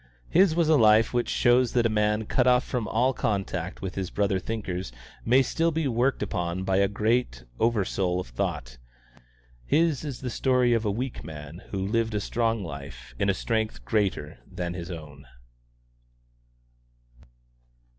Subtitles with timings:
[0.31, 3.93] His was a life which shows that a man cut off from all contact with
[3.93, 4.91] his brother thinkers
[5.23, 8.79] may still be worked upon by the great over soul of thought:
[9.63, 13.35] his is the story of a weak man who lived a strong life in a
[13.35, 15.27] strength greater than his own.